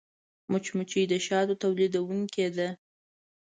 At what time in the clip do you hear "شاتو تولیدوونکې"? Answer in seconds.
1.25-2.47